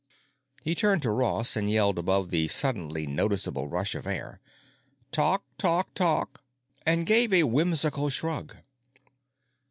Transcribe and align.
He 0.63 0.73
turned 0.73 1.03
to 1.03 1.11
Ross 1.11 1.55
and 1.55 1.69
yelled 1.69 1.99
above 1.99 2.31
the 2.31 2.47
suddenly 2.47 3.05
noticeable 3.05 3.67
rush 3.67 3.93
of 3.93 4.07
air, 4.07 4.41
"Talk 5.11 5.43
talk 5.59 5.93
talk," 5.93 6.41
and 6.87 7.05
gave 7.05 7.31
a 7.31 7.43
whimsical 7.43 8.09
shrug. 8.09 8.57